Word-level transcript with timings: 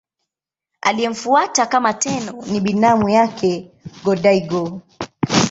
Aliyemfuata 0.81 1.65
kama 1.65 1.93
Tenno 1.93 2.43
ni 2.51 2.59
binamu 2.61 3.09
yake 3.09 3.71
Go-Daigo. 4.03 4.81